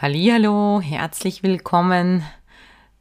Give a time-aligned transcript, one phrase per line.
[0.00, 2.22] Hallo, herzlich willkommen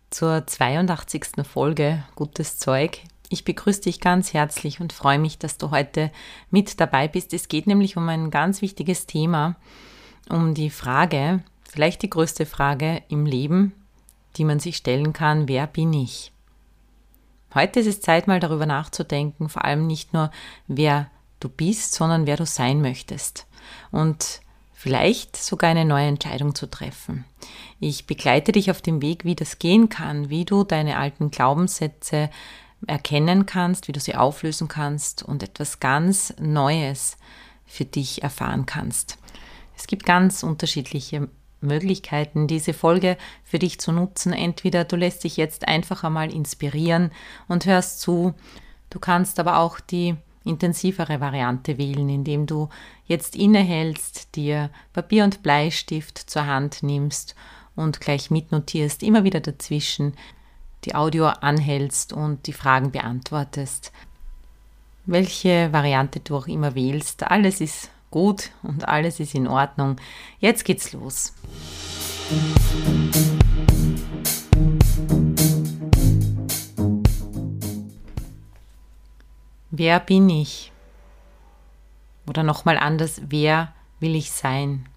[0.09, 1.45] zur 82.
[1.47, 3.01] Folge Gutes Zeug.
[3.29, 6.11] Ich begrüße dich ganz herzlich und freue mich, dass du heute
[6.49, 7.35] mit dabei bist.
[7.35, 9.57] Es geht nämlich um ein ganz wichtiges Thema,
[10.27, 13.73] um die Frage, vielleicht die größte Frage im Leben,
[14.37, 16.31] die man sich stellen kann, wer bin ich?
[17.53, 20.31] Heute ist es Zeit, mal darüber nachzudenken, vor allem nicht nur,
[20.65, 23.45] wer du bist, sondern wer du sein möchtest.
[23.91, 24.41] Und
[24.77, 27.25] vielleicht sogar eine neue Entscheidung zu treffen.
[27.79, 32.29] Ich begleite dich auf dem Weg, wie das gehen kann, wie du deine alten Glaubenssätze
[32.85, 37.17] erkennen kannst, wie du sie auflösen kannst und etwas ganz Neues
[37.65, 39.17] für dich erfahren kannst.
[39.75, 41.27] Es gibt ganz unterschiedliche
[41.59, 44.31] Möglichkeiten, diese Folge für dich zu nutzen.
[44.31, 47.11] Entweder du lässt dich jetzt einfach einmal inspirieren
[47.47, 48.35] und hörst zu.
[48.91, 50.17] Du kannst aber auch die
[50.47, 52.69] intensivere Variante wählen, indem du
[53.05, 57.35] jetzt innehältst, dir Papier und Bleistift zur Hand nimmst
[57.75, 60.13] und gleich mitnotierst, immer wieder dazwischen
[60.83, 63.91] die Audio anhältst und die Fragen beantwortest.
[65.05, 69.97] Welche Variante du auch immer wählst, alles ist gut und alles ist in Ordnung.
[70.39, 71.33] Jetzt geht's los.
[79.79, 80.71] Wer bin ich?
[82.27, 84.89] Oder nochmal anders, wer will ich sein?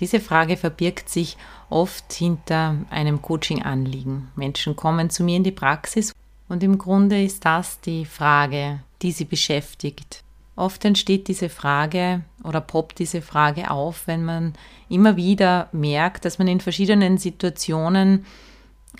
[0.00, 1.38] Diese Frage verbirgt sich
[1.70, 4.30] oft hinter einem Coaching-Anliegen.
[4.36, 6.12] Menschen kommen zu mir in die Praxis
[6.50, 10.22] und im Grunde ist das die Frage, die sie beschäftigt.
[10.54, 14.52] Oft entsteht diese Frage oder poppt diese Frage auf, wenn man
[14.90, 18.26] immer wieder merkt, dass man in verschiedenen Situationen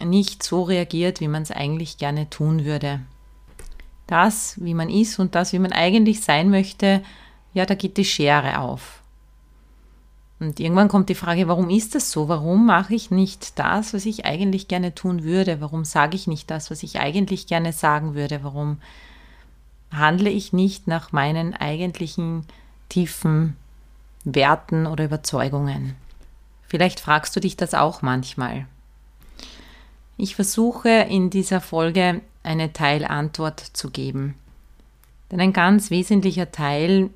[0.02, 3.00] nicht so reagiert, wie man es eigentlich gerne tun würde
[4.08, 7.02] das, wie man ist und das, wie man eigentlich sein möchte,
[7.54, 9.02] ja, da geht die Schere auf.
[10.40, 12.28] Und irgendwann kommt die Frage, warum ist das so?
[12.28, 15.60] Warum mache ich nicht das, was ich eigentlich gerne tun würde?
[15.60, 18.44] Warum sage ich nicht das, was ich eigentlich gerne sagen würde?
[18.44, 18.78] Warum
[19.90, 22.44] handle ich nicht nach meinen eigentlichen
[22.88, 23.56] tiefen
[24.24, 25.96] Werten oder Überzeugungen?
[26.68, 28.66] Vielleicht fragst du dich das auch manchmal.
[30.16, 34.34] Ich versuche in dieser Folge eine Teilantwort zu geben.
[35.30, 37.10] Denn ein ganz wesentlicher Teil,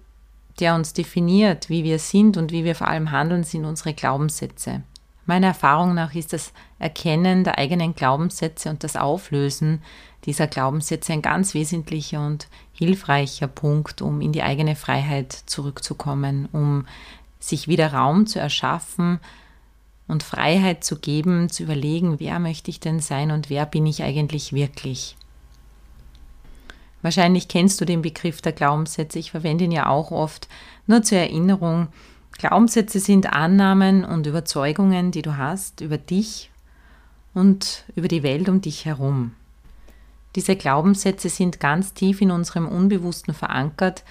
[0.61, 4.83] der uns definiert, wie wir sind und wie wir vor allem handeln, sind unsere Glaubenssätze.
[5.25, 9.83] Meiner Erfahrung nach ist das Erkennen der eigenen Glaubenssätze und das Auflösen
[10.25, 16.87] dieser Glaubenssätze ein ganz wesentlicher und hilfreicher Punkt, um in die eigene Freiheit zurückzukommen, um
[17.41, 19.21] sich wieder Raum zu erschaffen
[20.07, 24.03] und Freiheit zu geben, zu überlegen, wer möchte ich denn sein und wer bin ich
[24.03, 25.17] eigentlich wirklich.
[27.03, 29.19] Wahrscheinlich kennst du den Begriff der Glaubenssätze.
[29.19, 30.49] Ich verwende ihn ja auch oft.
[30.87, 31.89] Nur zur Erinnerung.
[32.39, 36.51] Glaubenssätze sind Annahmen und Überzeugungen, die du hast über dich
[37.35, 39.33] und über die Welt um dich herum.
[40.35, 44.03] Diese Glaubenssätze sind ganz tief in unserem Unbewussten verankert,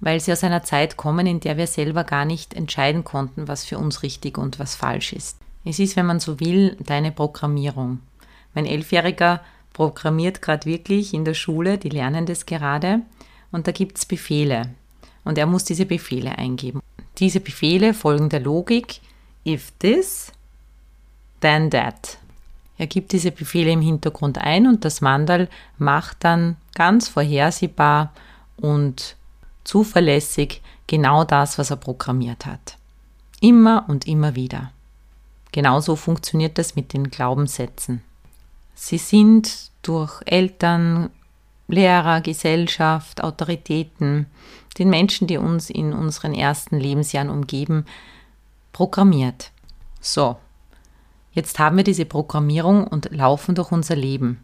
[0.00, 3.64] weil sie aus einer Zeit kommen, in der wir selber gar nicht entscheiden konnten, was
[3.64, 5.38] für uns richtig und was falsch ist.
[5.64, 8.00] Es ist, wenn man so will, deine Programmierung.
[8.54, 9.40] Mein Elfjähriger
[9.74, 13.02] programmiert gerade wirklich in der Schule, die lernen das gerade
[13.52, 14.70] und da gibt es Befehle
[15.24, 16.80] und er muss diese Befehle eingeben.
[17.18, 19.00] Diese Befehle folgen der Logik,
[19.44, 20.32] if this,
[21.40, 22.16] then that.
[22.78, 25.48] Er gibt diese Befehle im Hintergrund ein und das Mandal
[25.78, 28.12] macht dann ganz vorhersehbar
[28.56, 29.16] und
[29.62, 32.78] zuverlässig genau das, was er programmiert hat.
[33.40, 34.72] Immer und immer wieder.
[35.52, 38.02] Genauso funktioniert das mit den Glaubenssätzen.
[38.74, 41.10] Sie sind durch Eltern,
[41.68, 44.26] Lehrer, Gesellschaft, Autoritäten,
[44.78, 47.86] den Menschen, die uns in unseren ersten Lebensjahren umgeben,
[48.72, 49.52] programmiert.
[50.00, 50.36] So,
[51.32, 54.40] jetzt haben wir diese Programmierung und laufen durch unser Leben.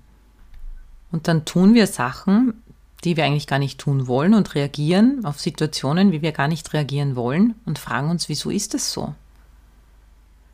[1.11, 2.63] Und dann tun wir Sachen,
[3.05, 6.73] die wir eigentlich gar nicht tun wollen und reagieren auf Situationen, wie wir gar nicht
[6.73, 9.15] reagieren wollen und fragen uns, wieso ist das so?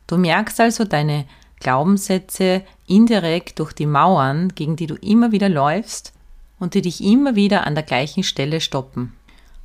[0.07, 1.25] Du merkst also, deine
[1.59, 6.13] Glaubenssätze indirekt durch die Mauern, gegen die du immer wieder läufst
[6.59, 9.13] und die dich immer wieder an der gleichen Stelle stoppen.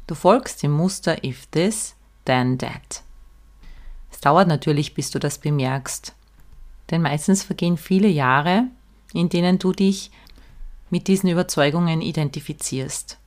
[0.07, 1.95] Du folgst dem Muster if this,
[2.25, 3.03] than that.
[4.11, 6.15] Es dauert natürlich, bis du das bemerkst.
[6.91, 8.65] Denn meistens vergehen viele Jahre,
[9.13, 10.11] in denen du dich
[10.91, 13.19] mit diesen Überzeugungen identifizierst.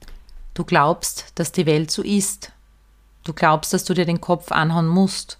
[0.53, 2.51] Du glaubst, dass die Welt so ist.
[3.23, 5.39] Du glaubst, dass du dir den Kopf anhauen musst.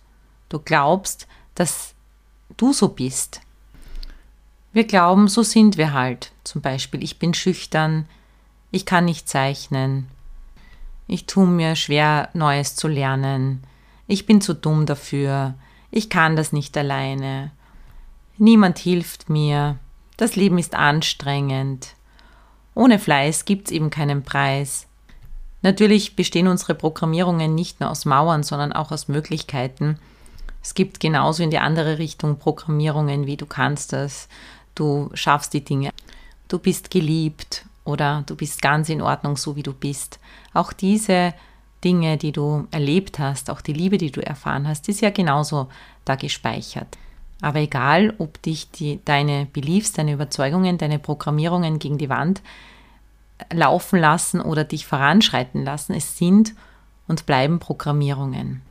[0.49, 1.94] Du glaubst, dass
[2.57, 3.41] du so bist.
[4.73, 6.31] Wir glauben, so sind wir halt.
[6.43, 8.07] Zum Beispiel, ich bin schüchtern,
[8.71, 10.07] ich kann nicht zeichnen,
[11.07, 13.63] ich tue mir schwer, Neues zu lernen,
[14.07, 15.53] ich bin zu dumm dafür,
[15.91, 17.51] ich kann das nicht alleine,
[18.37, 19.77] niemand hilft mir,
[20.17, 21.95] das Leben ist anstrengend,
[22.73, 24.87] ohne Fleiß gibt's eben keinen Preis.
[25.61, 29.97] Natürlich bestehen unsere Programmierungen nicht nur aus Mauern, sondern auch aus Möglichkeiten.
[30.65, 34.27] Es gibt genauso in die andere Richtung Programmierungen wie du kannst das,
[34.73, 35.91] du schaffst die Dinge,
[36.47, 40.19] du bist geliebt oder du bist ganz in Ordnung, so wie du bist.
[40.55, 41.35] Auch diese
[41.83, 45.67] Dinge, die du erlebt hast, auch die Liebe, die du erfahren hast, ist ja genauso
[46.03, 46.97] da gespeichert.
[47.41, 52.41] Aber egal, ob dich die, deine Beliefs, deine Überzeugungen, deine Programmierungen gegen die Wand
[53.53, 56.55] laufen lassen oder dich voranschreiten lassen, es sind
[57.07, 58.63] und bleiben Programmierungen.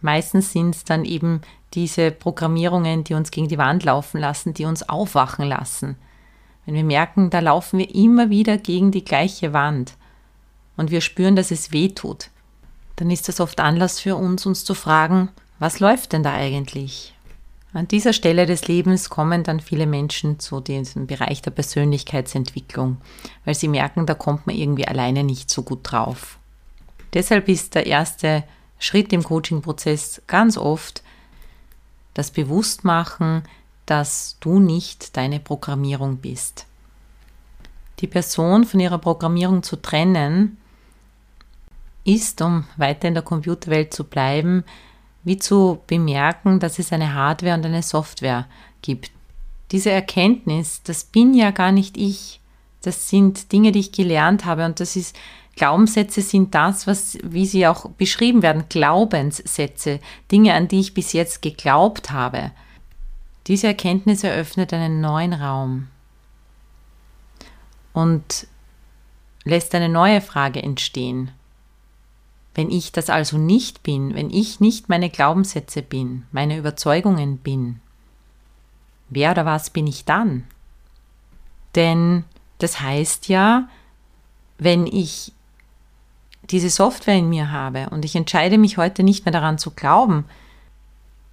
[0.00, 1.42] Meistens sind es dann eben
[1.74, 5.96] diese Programmierungen, die uns gegen die Wand laufen lassen, die uns aufwachen lassen.
[6.66, 9.94] Wenn wir merken, da laufen wir immer wieder gegen die gleiche Wand
[10.76, 12.30] und wir spüren, dass es weh tut,
[12.96, 17.14] dann ist das oft Anlass für uns, uns zu fragen, was läuft denn da eigentlich?
[17.72, 22.96] An dieser Stelle des Lebens kommen dann viele Menschen zu diesem Bereich der Persönlichkeitsentwicklung,
[23.44, 26.38] weil sie merken, da kommt man irgendwie alleine nicht so gut drauf.
[27.14, 28.42] Deshalb ist der erste
[28.80, 31.04] Schritt im Coaching-Prozess ganz oft
[32.14, 33.44] das Bewusstmachen,
[33.86, 36.66] dass du nicht deine Programmierung bist.
[38.00, 40.56] Die Person von ihrer Programmierung zu trennen,
[42.04, 44.64] ist, um weiter in der Computerwelt zu bleiben,
[45.22, 48.46] wie zu bemerken, dass es eine Hardware und eine Software
[48.80, 49.12] gibt.
[49.70, 52.40] Diese Erkenntnis, das bin ja gar nicht ich.
[52.82, 55.14] Das sind Dinge, die ich gelernt habe und das ist
[55.60, 60.00] Glaubenssätze sind das, was wie sie auch beschrieben werden, Glaubenssätze,
[60.32, 62.52] Dinge, an die ich bis jetzt geglaubt habe.
[63.46, 65.88] Diese Erkenntnis eröffnet einen neuen Raum
[67.92, 68.46] und
[69.44, 71.30] lässt eine neue Frage entstehen.
[72.54, 77.82] Wenn ich das also nicht bin, wenn ich nicht meine Glaubenssätze bin, meine Überzeugungen bin,
[79.10, 80.44] wer oder was bin ich dann?
[81.74, 82.24] Denn
[82.56, 83.68] das heißt ja,
[84.56, 85.34] wenn ich
[86.50, 90.24] diese Software in mir habe und ich entscheide mich heute nicht mehr daran zu glauben,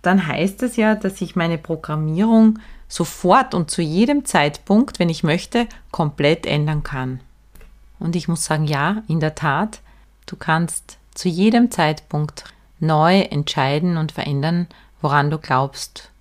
[0.01, 5.23] dann heißt das ja, dass ich meine Programmierung sofort und zu jedem Zeitpunkt, wenn ich
[5.23, 7.19] möchte, komplett ändern kann.
[7.99, 9.81] Und ich muss sagen, ja, in der Tat,
[10.25, 12.45] du kannst zu jedem Zeitpunkt
[12.79, 14.67] neu entscheiden und verändern,
[15.01, 16.11] woran du glaubst.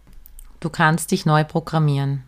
[0.61, 2.23] Du kannst dich neu programmieren.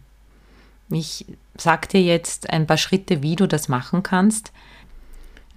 [0.91, 1.25] Ich
[1.57, 4.53] sage dir jetzt ein paar Schritte, wie du das machen kannst.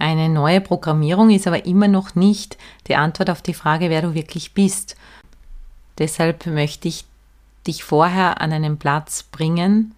[0.01, 2.57] Eine neue Programmierung ist aber immer noch nicht
[2.87, 4.95] die Antwort auf die Frage, wer du wirklich bist.
[5.99, 7.05] Deshalb möchte ich
[7.67, 9.93] dich vorher an einen Platz bringen,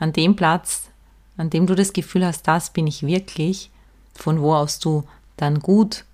[0.00, 0.88] an dem Platz,
[1.36, 3.70] an dem du das Gefühl hast, das bin ich wirklich,
[4.14, 5.04] von wo aus du
[5.36, 6.04] dann gut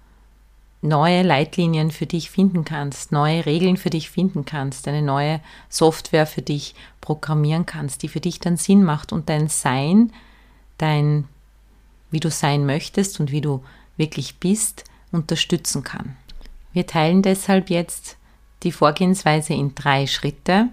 [0.82, 6.26] neue Leitlinien für dich finden kannst, neue Regeln für dich finden kannst, eine neue Software
[6.26, 10.12] für dich programmieren kannst, die für dich dann Sinn macht und dein Sein,
[10.76, 11.26] dein,
[12.16, 13.62] wie du sein möchtest und wie du
[13.98, 16.16] wirklich bist, unterstützen kann.
[16.72, 18.16] Wir teilen deshalb jetzt
[18.62, 20.68] die Vorgehensweise in drei Schritte.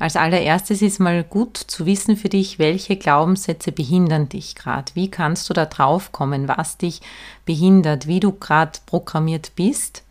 [0.00, 4.90] Als allererstes ist mal gut zu wissen für dich, welche Glaubenssätze behindern dich gerade.
[4.94, 7.00] Wie kannst du da drauf kommen, was dich
[7.44, 10.02] behindert, wie du gerade programmiert bist.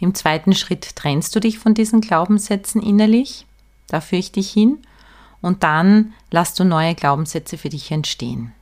[0.00, 3.46] Im zweiten Schritt trennst du dich von diesen Glaubenssätzen innerlich.
[3.86, 4.78] Da führe ich dich hin.
[5.40, 8.52] Und dann lässt du neue Glaubenssätze für dich entstehen.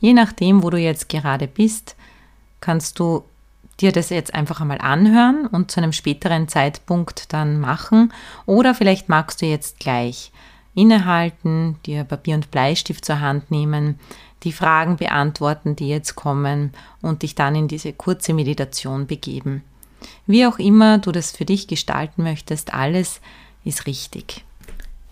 [0.00, 1.96] Je nachdem, wo du jetzt gerade bist,
[2.60, 3.24] kannst du
[3.80, 8.12] dir das jetzt einfach einmal anhören und zu einem späteren Zeitpunkt dann machen.
[8.46, 10.32] Oder vielleicht magst du jetzt gleich
[10.74, 13.98] innehalten, dir Papier und Bleistift zur Hand nehmen,
[14.44, 19.64] die Fragen beantworten, die jetzt kommen und dich dann in diese kurze Meditation begeben.
[20.26, 23.20] Wie auch immer du das für dich gestalten möchtest, alles
[23.64, 24.44] ist richtig.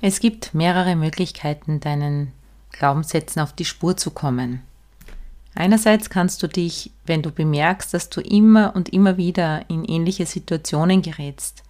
[0.00, 2.32] Es gibt mehrere Möglichkeiten, deinen
[2.70, 4.62] Glaubenssätzen auf die Spur zu kommen.
[5.56, 10.26] Einerseits kannst du dich, wenn du bemerkst, dass du immer und immer wieder in ähnliche
[10.26, 11.62] Situationen gerätst,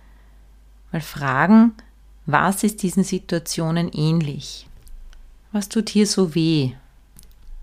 [0.91, 1.73] mal fragen,
[2.27, 4.69] was ist diesen Situationen ähnlich?
[5.53, 6.73] Was tut hier so weh?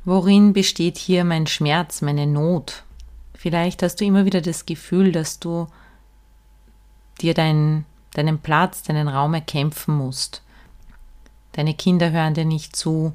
[0.06, 2.84] Worin besteht hier mein Schmerz, meine Not?
[3.34, 5.68] Vielleicht hast du immer wieder das Gefühl, dass du
[7.20, 10.42] dir deinen, deinen Platz, deinen Raum erkämpfen musst.
[11.52, 13.12] Deine Kinder hören dir nicht zu.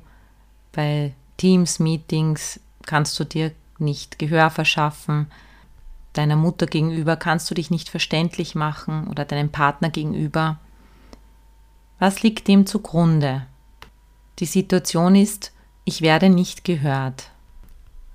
[0.72, 5.30] Bei Teams-Meetings kannst du dir nicht Gehör verschaffen.
[6.14, 10.58] Deiner Mutter gegenüber kannst du dich nicht verständlich machen oder deinem Partner gegenüber.
[12.00, 13.46] Was liegt dem zugrunde?
[14.40, 15.52] Die Situation ist,
[15.84, 17.30] ich werde nicht gehört.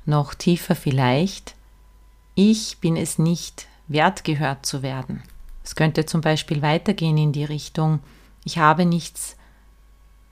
[0.06, 1.56] Noch tiefer vielleicht,
[2.36, 5.24] ich bin es nicht wert gehört zu werden.
[5.64, 8.00] Es könnte zum Beispiel weitergehen in die Richtung,
[8.44, 9.38] ich habe nichts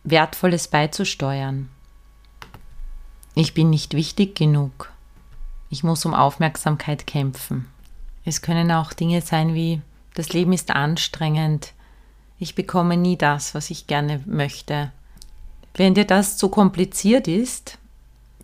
[0.03, 1.69] Wertvolles beizusteuern.
[3.33, 4.91] Ich bin nicht wichtig genug.
[5.69, 7.67] Ich muss um Aufmerksamkeit kämpfen.
[8.25, 9.81] Es können auch Dinge sein wie,
[10.13, 11.73] das Leben ist anstrengend,
[12.37, 14.91] ich bekomme nie das, was ich gerne möchte.
[15.75, 17.77] Wenn dir das zu kompliziert ist,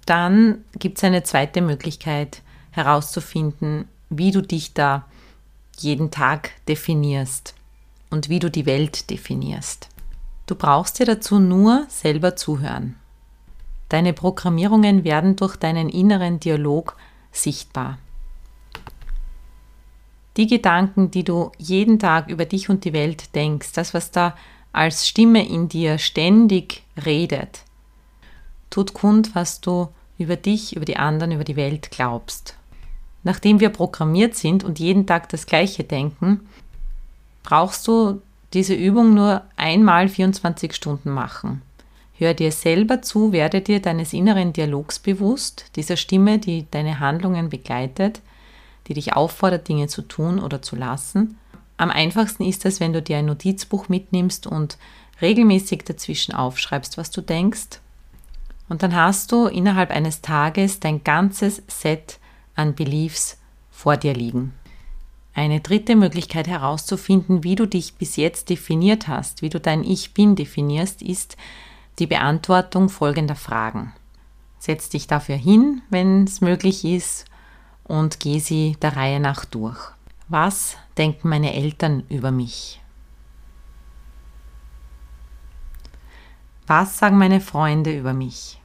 [0.06, 2.42] dann gibt es eine zweite Möglichkeit
[2.72, 5.06] herauszufinden, wie du dich da
[5.80, 7.56] jeden Tag definierst
[8.10, 9.90] und wie du die Welt definierst.
[10.46, 12.96] Du brauchst dir dazu nur selber zuhören.
[13.90, 16.98] Deine Programmierungen werden durch deinen inneren Dialog
[17.32, 17.98] sichtbar.
[20.36, 24.36] Die Gedanken, die du jeden Tag über dich und die Welt denkst, das, was da
[24.72, 27.64] als Stimme in dir ständig redet,
[28.70, 32.56] tut kund, was du über dich, über die anderen, über die Welt glaubst.
[33.24, 36.48] Nachdem wir programmiert sind und jeden Tag das Gleiche denken,
[37.44, 38.22] brauchst du
[38.54, 41.62] diese Übung nur einmal 24 Stunden machen.
[42.20, 47.50] Hör dir selber zu, werde dir deines inneren Dialogs bewusst, dieser Stimme, die deine Handlungen
[47.50, 48.22] begleitet,
[48.88, 51.38] die dich auffordert, Dinge zu tun oder zu lassen.
[51.78, 54.80] Am einfachsten ist es, wenn du dir ein Notizbuch mitnimmst und
[55.22, 57.82] regelmäßig dazwischen aufschreibst, was du denkst.
[58.68, 62.18] Und dann hast du innerhalb eines Tages dein ganzes Set
[62.56, 63.38] an Beliefs
[63.70, 64.54] vor dir liegen.
[65.36, 70.16] Eine dritte Möglichkeit herauszufinden, wie du dich bis jetzt definiert hast, wie du dein Ich
[70.16, 71.38] bin definierst, ist,
[72.00, 73.94] die Beantwortung folgender Fragen.
[74.60, 77.26] Setz dich dafür hin, wenn es möglich ist,
[77.84, 79.80] und geh sie der Reihe nach durch.
[80.28, 82.82] Was denken meine Eltern über mich?
[86.68, 88.62] Was sagen meine Freunde über mich?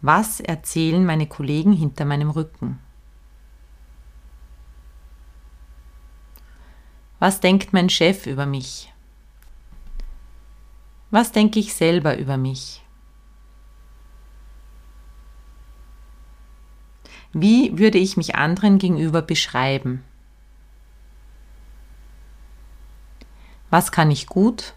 [0.00, 2.78] Was erzählen meine Kollegen hinter meinem Rücken?
[7.18, 8.90] Was denkt mein Chef über mich?
[11.10, 12.82] Was denke ich selber über mich?
[17.32, 20.04] Wie würde ich mich anderen gegenüber beschreiben?
[23.70, 24.74] Was kann ich gut?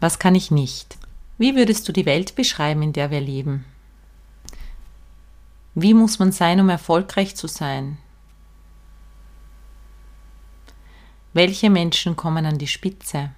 [0.00, 0.98] Was kann ich nicht?
[1.38, 3.64] Wie würdest du die Welt beschreiben, in der wir leben?
[5.74, 7.98] Wie muss man sein, um erfolgreich zu sein?
[11.32, 13.30] Welche Menschen kommen an die Spitze?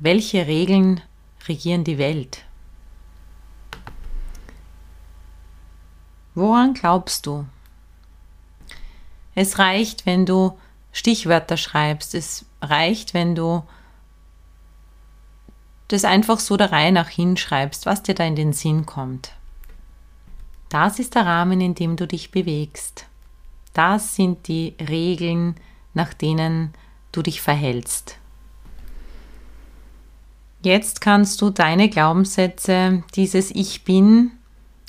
[0.00, 1.00] Welche Regeln
[1.48, 2.44] regieren die Welt?
[6.36, 7.46] Woran glaubst du?
[9.34, 10.56] Es reicht, wenn du
[10.92, 12.14] Stichwörter schreibst.
[12.14, 13.64] Es reicht, wenn du
[15.88, 19.32] das einfach so der Reihe nach hinschreibst, was dir da in den Sinn kommt.
[20.68, 23.06] Das ist der Rahmen, in dem du dich bewegst.
[23.72, 25.56] Das sind die Regeln,
[25.92, 26.72] nach denen
[27.10, 28.17] du dich verhältst.
[30.62, 34.32] Jetzt kannst du deine Glaubenssätze, dieses Ich bin,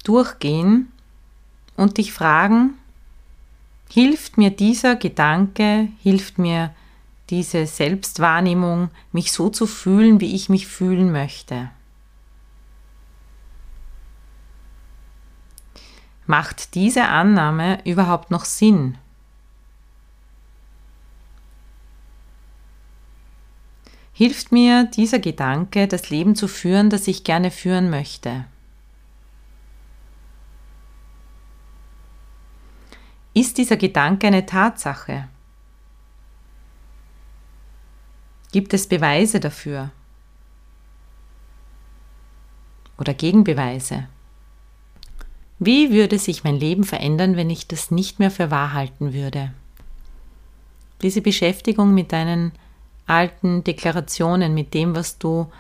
[0.04, 0.92] durchgehen
[1.76, 2.74] und dich fragen,
[3.90, 6.74] hilft mir dieser Gedanke, hilft mir
[7.30, 11.70] diese Selbstwahrnehmung, mich so zu fühlen, wie ich mich fühlen möchte?
[16.26, 18.98] Macht diese Annahme überhaupt noch Sinn?
[24.20, 28.44] Hilft mir dieser Gedanke, das Leben zu führen, das ich gerne führen möchte.
[33.34, 35.30] Ist dieser Gedanke eine Tatsache?
[38.52, 39.90] Gibt es Beweise dafür?
[42.98, 44.10] Oder Gegenbeweise?
[45.60, 49.54] Wie würde sich mein Leben verändern, wenn ich das nicht mehr für wahr halten würde?
[51.04, 52.52] Diese Beschäftigung mit deinen
[53.10, 55.52] alten Deklarationen, mit dem, was du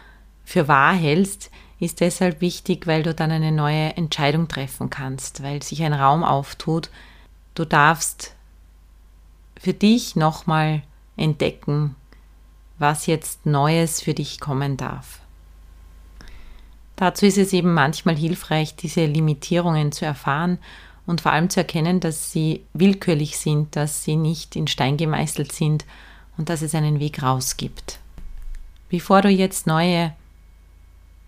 [0.46, 5.64] für wahr hältst, ist deshalb wichtig, weil du dann eine neue Entscheidung treffen kannst, weil
[5.64, 6.90] sich ein Raum auftut.
[7.56, 8.36] Du darfst
[9.60, 10.82] für dich nochmal
[11.16, 11.96] entdecken,
[12.78, 15.20] was jetzt Neues für dich kommen darf.
[16.96, 20.60] Dazu ist es eben manchmal hilfreich, diese Limitierungen zu erfahren
[21.06, 25.52] und vor allem zu erkennen, dass sie willkürlich sind, dass sie nicht in Stein gemeißelt
[25.52, 25.86] sind
[26.40, 28.00] und dass es einen Weg raus gibt.
[28.88, 30.14] Bevor du jetzt neue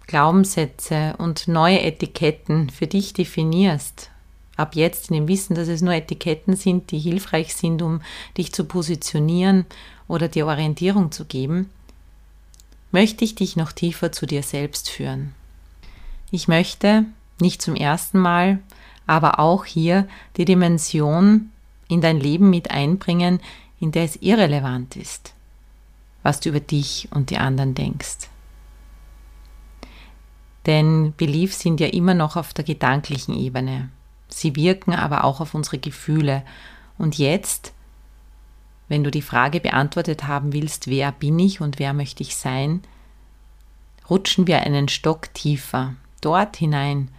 [0.07, 4.09] Glaubenssätze und neue Etiketten für dich definierst,
[4.55, 8.01] ab jetzt in dem Wissen, dass es nur Etiketten sind, die hilfreich sind, um
[8.37, 9.65] dich zu positionieren
[10.07, 11.69] oder dir Orientierung zu geben,
[12.91, 15.33] möchte ich dich noch tiefer zu dir selbst führen.
[16.31, 17.05] Ich möchte
[17.41, 18.59] nicht zum ersten Mal,
[19.07, 21.51] aber auch hier die Dimension
[21.89, 23.41] in dein Leben mit einbringen,
[23.81, 25.33] in der es irrelevant ist,
[26.23, 28.29] was du über dich und die anderen denkst.
[30.67, 33.89] Denn Beliefs sind ja immer noch auf der gedanklichen Ebene.
[34.29, 36.43] Sie wirken aber auch auf unsere Gefühle.
[36.99, 37.73] Und jetzt,
[38.87, 42.83] wenn du die Frage beantwortet haben willst, wer bin ich und wer möchte ich sein,
[44.07, 47.09] rutschen wir einen Stock tiefer, dort hinein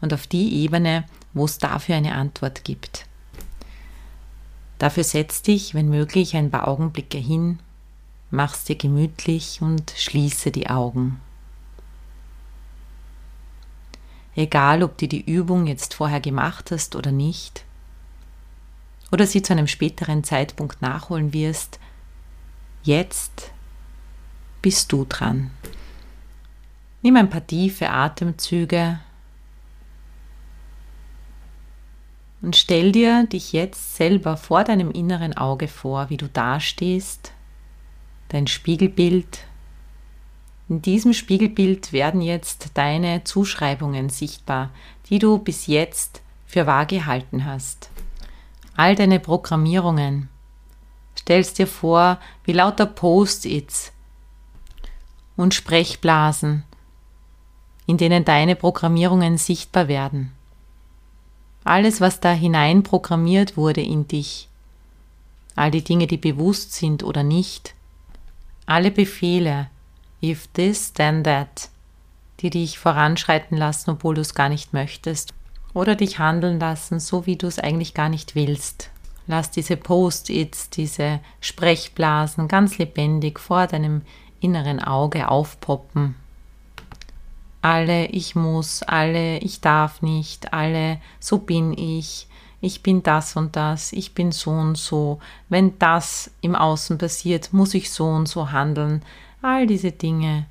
[0.00, 3.06] und auf die Ebene, wo es dafür eine Antwort gibt.
[4.80, 7.60] Dafür setz dich, wenn möglich, ein paar Augenblicke hin,
[8.32, 11.20] mach's dir gemütlich und schließe die Augen.
[14.36, 17.64] egal ob du die Übung jetzt vorher gemacht hast oder nicht,
[19.12, 21.78] oder sie zu einem späteren Zeitpunkt nachholen wirst,
[22.82, 23.50] jetzt
[24.62, 25.50] bist du dran.
[27.02, 29.00] Nimm ein paar tiefe Atemzüge
[32.42, 37.32] und stell dir dich jetzt selber vor deinem inneren Auge vor, wie du dastehst,
[38.28, 39.44] dein Spiegelbild
[40.70, 44.70] in diesem Spiegelbild werden jetzt deine Zuschreibungen sichtbar,
[45.08, 47.90] die du bis jetzt für wahr gehalten hast.
[48.76, 50.28] All deine Programmierungen.
[51.18, 53.90] Stellst dir vor, wie lauter Post-its
[55.36, 56.62] und Sprechblasen,
[57.86, 60.30] in denen deine Programmierungen sichtbar werden.
[61.64, 64.48] Alles, was da hinein programmiert wurde in dich,
[65.56, 67.74] all die Dinge, die bewusst sind oder nicht,
[68.66, 69.68] alle Befehle,
[70.22, 71.68] if this, then that,
[72.40, 75.34] die dich voranschreiten lassen, obwohl du es gar nicht möchtest,
[75.74, 78.90] oder dich handeln lassen, so wie du es eigentlich gar nicht willst.
[79.26, 84.02] Lass diese Post-its, diese Sprechblasen ganz lebendig vor deinem
[84.40, 86.16] inneren Auge aufpoppen.
[87.62, 92.26] Alle ich muss, alle ich darf nicht, alle so bin ich,
[92.60, 95.18] ich bin das und das, ich bin so und so,
[95.48, 99.02] wenn das im Außen passiert, muss ich so und so handeln,
[99.42, 100.46] all diese Dinge,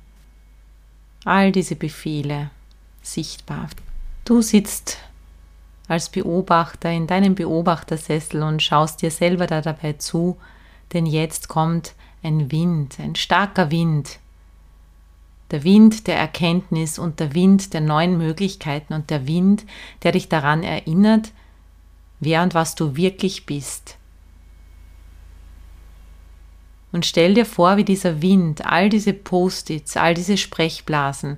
[1.24, 2.50] all diese Befehle
[3.02, 3.68] sichtbar.
[4.24, 4.98] Du sitzt
[5.88, 10.36] als Beobachter in deinem Beobachtersessel und schaust dir selber da dabei zu,
[10.92, 14.18] denn jetzt kommt ein Wind, ein starker Wind.
[15.50, 19.64] Der Wind der Erkenntnis und der Wind der neuen Möglichkeiten und der Wind,
[20.02, 21.32] der dich daran erinnert,
[22.20, 23.96] wer und was du wirklich bist.
[26.92, 31.36] Und stell dir vor, wie dieser Wind, all diese Post-its, all diese Sprechblasen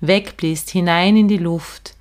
[0.00, 1.96] wegbläst hinein in die Luft,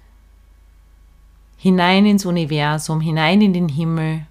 [1.58, 4.26] hinein ins Universum, hinein in den Himmel.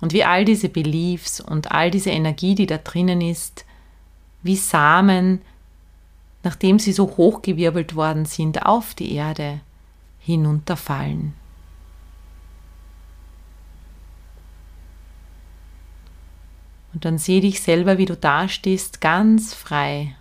[0.00, 3.64] Und wie all diese Beliefs und all diese Energie, die da drinnen ist,
[4.42, 5.40] wie Samen,
[6.42, 9.60] nachdem sie so hochgewirbelt worden sind, auf die Erde
[10.18, 11.34] hinunterfallen.
[16.92, 20.14] Und dann sieh dich selber, wie du dastehst, ganz frei.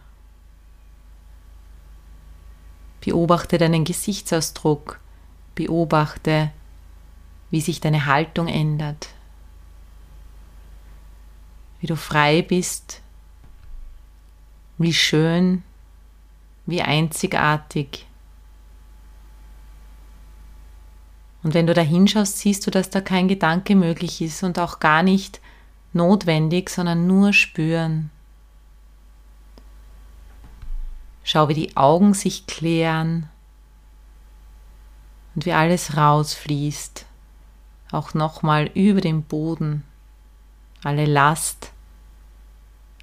[3.01, 4.99] Beobachte deinen Gesichtsausdruck.
[5.55, 6.51] Beobachte,
[7.49, 9.09] wie sich deine Haltung ändert.
[11.81, 13.00] Wie du frei bist.
[14.81, 15.61] Wie schön.
[16.65, 18.07] Wie einzigartig.
[21.43, 24.79] Und wenn du da hinschaust, siehst du, dass da kein Gedanke möglich ist und auch
[24.79, 25.39] gar nicht
[25.93, 28.09] notwendig, sondern nur spüren.
[31.23, 33.29] Schau, wie die Augen sich klären
[35.35, 37.05] und wie alles rausfließt,
[37.91, 39.83] auch nochmal über den Boden,
[40.83, 41.71] alle Last,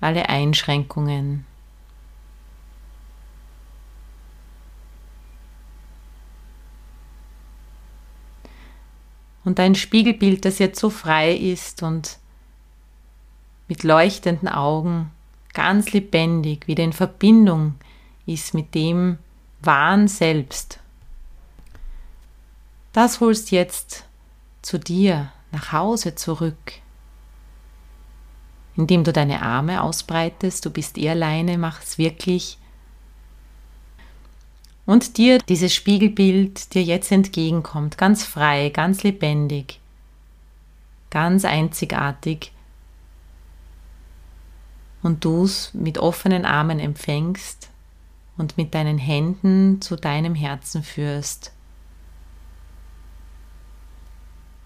[0.00, 1.47] alle Einschränkungen.
[9.48, 12.18] Und dein Spiegelbild, das jetzt so frei ist und
[13.66, 15.10] mit leuchtenden Augen,
[15.54, 17.76] ganz lebendig, wieder in Verbindung
[18.26, 19.16] ist mit dem
[19.62, 20.80] wahren Selbst.
[22.92, 24.04] Das holst jetzt
[24.60, 26.74] zu dir nach Hause zurück,
[28.76, 32.58] indem du deine Arme ausbreitest, du bist eh alleine, mach es wirklich
[34.88, 39.80] und dir dieses Spiegelbild dir jetzt entgegenkommt, ganz frei, ganz lebendig,
[41.10, 42.52] ganz einzigartig
[45.02, 47.68] und du es mit offenen Armen empfängst
[48.38, 51.52] und mit deinen Händen zu deinem Herzen führst.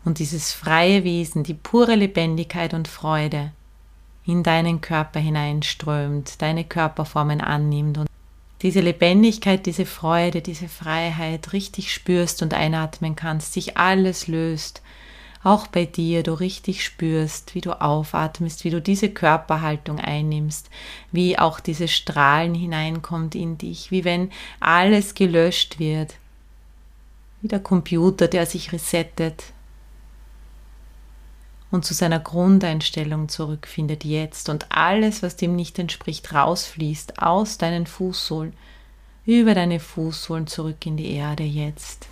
[0.05, 3.51] Und dieses freie Wesen, die pure Lebendigkeit und Freude
[4.25, 8.12] in deinen Körper hineinströmt, deine Körperformen annimmt und
[8.63, 14.83] diese Lebendigkeit, diese Freude, diese Freiheit richtig spürst und einatmen kannst, sich alles löst,
[15.43, 20.71] auch bei dir du richtig spürst, wie du aufatmest, wie du diese Körperhaltung einnimmst,
[21.11, 26.15] wie auch diese Strahlen hineinkommt in dich, wie wenn alles gelöscht wird,
[27.41, 29.43] wie der Computer, der sich resettet
[31.73, 37.87] und zu seiner Grundeinstellung zurückfindet jetzt und alles, was dem nicht entspricht, rausfließt aus deinen
[37.87, 38.53] Fußsohlen,
[39.25, 42.09] über deine Fußsohlen zurück in die Erde jetzt.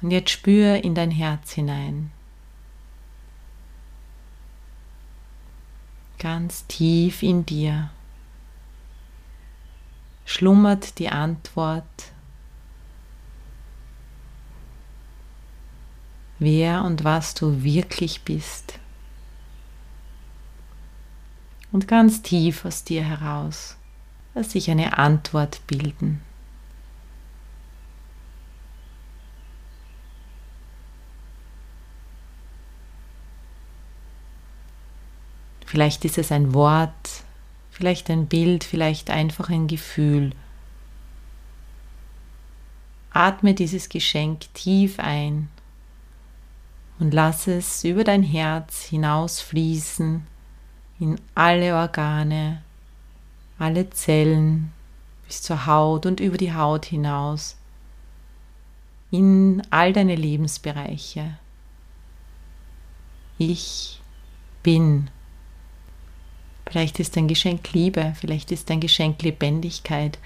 [0.00, 2.10] Und jetzt spür in dein Herz hinein.
[6.18, 7.90] Ganz tief in dir
[10.24, 11.84] schlummert die Antwort,
[16.40, 18.78] wer und was du wirklich bist.
[21.70, 23.76] Und ganz tief aus dir heraus
[24.34, 26.20] lass sich eine Antwort bilden.
[35.66, 37.22] Vielleicht ist es ein Wort,
[37.70, 40.32] vielleicht ein Bild, vielleicht einfach ein Gefühl.
[43.12, 45.48] Atme dieses Geschenk tief ein
[47.00, 50.26] und lass es über dein Herz hinausfließen
[51.00, 52.62] in alle Organe,
[53.58, 54.70] alle Zellen
[55.26, 57.56] bis zur Haut und über die Haut hinaus,
[59.10, 61.38] in all deine Lebensbereiche.
[63.38, 64.00] Ich
[64.62, 65.08] bin.
[66.68, 70.18] Vielleicht ist dein Geschenk Liebe, vielleicht ist dein Geschenk Lebendigkeit,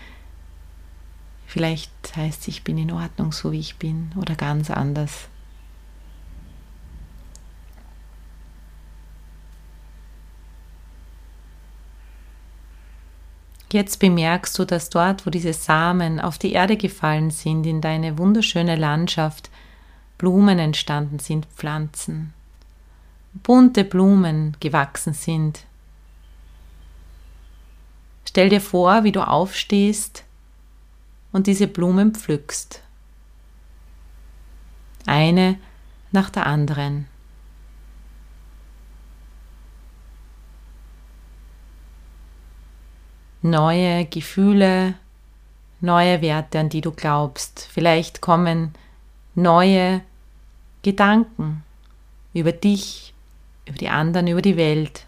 [1.46, 5.28] vielleicht heißt es, ich bin in Ordnung, so wie ich bin oder ganz anders.
[13.74, 18.18] Jetzt bemerkst du, dass dort, wo diese Samen auf die Erde gefallen sind, in deine
[18.18, 19.50] wunderschöne Landschaft,
[20.16, 22.32] Blumen entstanden sind, Pflanzen,
[23.32, 25.64] bunte Blumen gewachsen sind,
[28.28, 30.22] Stell dir vor, wie du aufstehst
[31.32, 32.80] und diese Blumen pflückst.
[35.04, 35.58] Eine
[36.12, 37.06] nach der anderen.
[43.46, 44.94] Neue Gefühle,
[45.82, 47.68] neue Werte, an die du glaubst.
[47.70, 48.72] Vielleicht kommen
[49.34, 50.00] neue
[50.82, 51.62] Gedanken
[52.32, 53.12] über dich,
[53.66, 55.04] über die anderen, über die Welt.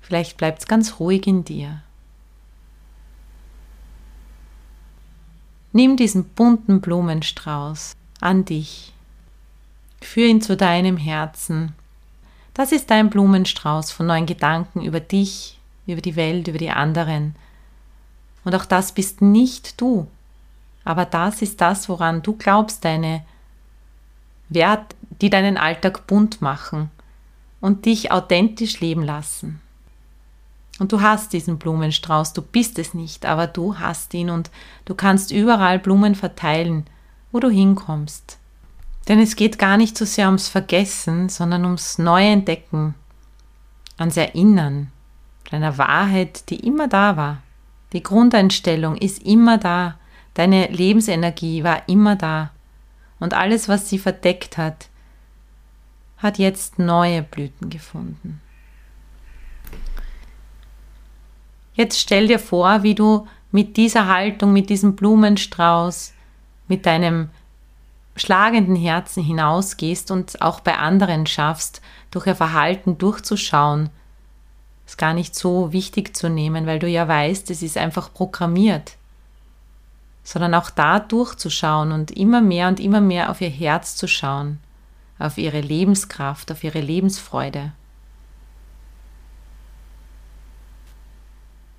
[0.00, 1.82] Vielleicht bleibt es ganz ruhig in dir.
[5.72, 8.94] Nimm diesen bunten Blumenstrauß an dich.
[10.00, 11.74] Führ ihn zu deinem Herzen.
[12.54, 17.34] Das ist dein Blumenstrauß von neuen Gedanken über dich, über die Welt, über die anderen.
[18.44, 20.06] Und auch das bist nicht du.
[20.84, 23.24] Aber das ist das, woran du glaubst, deine
[24.48, 26.90] Werte, die deinen Alltag bunt machen
[27.60, 29.60] und dich authentisch leben lassen.
[30.78, 34.50] Und du hast diesen Blumenstrauß, du bist es nicht, aber du hast ihn und
[34.84, 36.86] du kannst überall Blumen verteilen,
[37.30, 38.38] wo du hinkommst.
[39.08, 42.94] Denn es geht gar nicht so sehr ums Vergessen, sondern ums Neuentdecken,
[43.96, 44.90] ans Erinnern,
[45.50, 47.42] deiner Wahrheit, die immer da war.
[47.92, 49.98] Die Grundeinstellung ist immer da,
[50.34, 52.50] deine Lebensenergie war immer da.
[53.20, 54.88] Und alles, was sie verdeckt hat,
[56.16, 58.40] hat jetzt neue Blüten gefunden.
[61.74, 66.12] Jetzt stell dir vor, wie du mit dieser Haltung, mit diesem Blumenstrauß,
[66.68, 67.30] mit deinem
[68.16, 73.90] schlagenden Herzen hinausgehst und auch bei anderen schaffst, durch ihr Verhalten durchzuschauen.
[74.92, 78.98] Ist gar nicht so wichtig zu nehmen, weil du ja weißt, es ist einfach programmiert.
[80.22, 84.58] Sondern auch da durchzuschauen und immer mehr und immer mehr auf ihr Herz zu schauen,
[85.18, 87.72] auf ihre Lebenskraft, auf ihre Lebensfreude.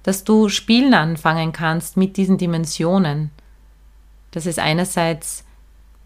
[0.02, 3.30] dass du spielen anfangen kannst mit diesen Dimensionen,
[4.32, 5.46] dass es einerseits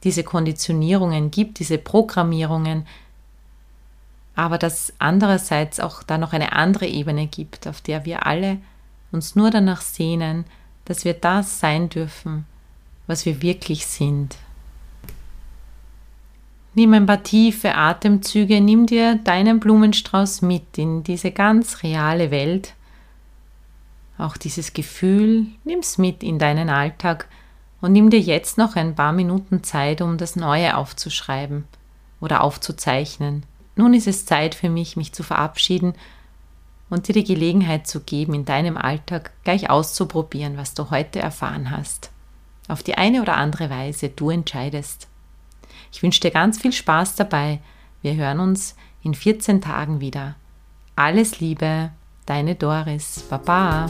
[0.04, 2.86] diese Konditionierungen gibt, diese Programmierungen,
[4.38, 8.60] aber dass andererseits auch da noch eine andere Ebene gibt, auf der wir alle
[9.12, 10.46] uns nur danach sehnen,
[10.86, 12.46] dass wir das sein dürfen,
[13.08, 14.38] was wir wirklich sind.
[16.76, 22.76] Nimm ein paar tiefe Atemzüge, nimm dir deinen Blumenstrauß mit in diese ganz reale Welt.
[24.20, 27.28] Auch dieses Gefühl, nimm's mit in deinen Alltag
[27.82, 31.64] und nimm dir jetzt noch ein paar Minuten Zeit, um das Neue aufzuschreiben
[32.22, 33.42] oder aufzuzeichnen.
[33.78, 35.94] Nun ist es Zeit für mich, mich zu verabschieden
[36.90, 41.70] und dir die Gelegenheit zu geben, in deinem Alltag gleich auszuprobieren, was du heute erfahren
[41.70, 42.10] hast.
[42.68, 45.08] Auf die eine oder andere Weise, du entscheidest.
[45.92, 47.60] Ich wünsche dir ganz viel Spaß dabei.
[48.02, 50.36] Wir hören uns in 14 Tagen wieder.
[50.96, 51.92] Alles Liebe,
[52.26, 53.26] deine Doris.
[53.30, 53.90] Baba.